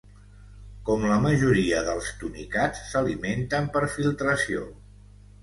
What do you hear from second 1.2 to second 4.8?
majoria dels tunicats, s'alimenten per filtració.